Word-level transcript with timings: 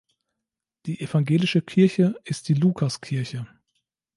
Die 0.87 0.99
evangelische 0.99 1.61
Kirche 1.61 2.19
ist 2.23 2.49
die 2.49 2.55
Lukas-Kirche. 2.55 3.45